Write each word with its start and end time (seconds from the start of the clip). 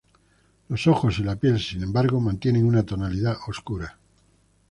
Los 0.69 0.87
ojos 0.87 1.19
y 1.19 1.23
la 1.23 1.35
piel 1.35 1.59
sin 1.59 1.83
embargo 1.83 2.19
mantienen 2.19 2.65
una 2.65 2.83
tonalidad 2.83 3.37
oscura. 3.47 3.99